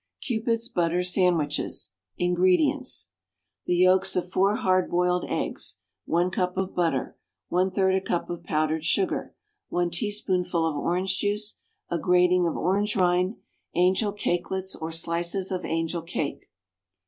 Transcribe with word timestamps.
=Cupid's 0.19 0.67
Butter 0.67 1.03
Sandwiches.= 1.03 1.91
INGREDIENTS. 2.17 3.09
The 3.67 3.75
yolks 3.75 4.15
of 4.15 4.31
4 4.31 4.55
hard 4.55 4.89
boiled 4.89 5.25
eggs. 5.29 5.77
1 6.05 6.31
cup 6.31 6.57
of 6.57 6.73
butter. 6.73 7.17
1/3 7.51 7.95
a 7.95 8.01
cup 8.01 8.27
of 8.31 8.41
powdered 8.43 8.83
sugar. 8.83 9.35
1 9.69 9.91
teaspoonful 9.91 10.65
of 10.65 10.75
orange 10.75 11.19
juice. 11.19 11.59
A 11.91 11.99
grating 11.99 12.47
of 12.47 12.57
orange 12.57 12.95
rind. 12.95 13.35
Angel 13.75 14.11
cakelets 14.11 14.75
or 14.75 14.91
slices 14.91 15.51
of 15.51 15.63
angel 15.63 16.01
cake. 16.01 16.49